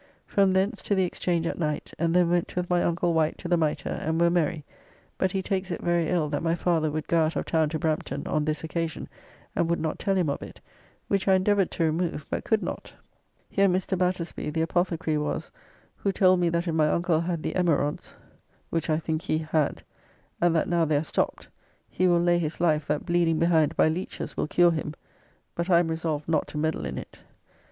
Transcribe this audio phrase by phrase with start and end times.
[0.25, 3.47] From thence to the Exchange at night, and then went with my uncle Wight to
[3.47, 4.65] the Mitre and were merry,
[5.19, 7.77] but he takes it very ill that my father would go out of town to
[7.77, 9.07] Brampton on this occasion
[9.55, 10.59] and would not tell him of it,
[11.07, 12.91] which I endeavoured to remove but could not.
[13.47, 13.95] Here Mr.
[13.95, 15.51] Batersby the apothecary was,
[15.97, 18.21] who told me that if my uncle had the emerods [Haemorrhoids or piles.]
[18.71, 19.83] (which I think he had)
[20.41, 21.47] and that now they are stopped,
[21.91, 24.95] he will lay his life that bleeding behind by leeches will cure him,
[25.53, 27.19] but I am resolved not to meddle in it.